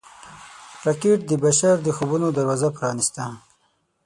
راکټ 0.85 1.19
د 1.27 1.31
بشر 1.43 1.75
د 1.83 1.87
خوبونو 1.95 2.27
دروازه 2.37 2.67
پرانیسته 2.77 3.25